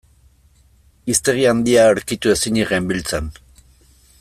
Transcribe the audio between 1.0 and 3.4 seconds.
Hiztegi handia aurkitu ezinik genbiltzan.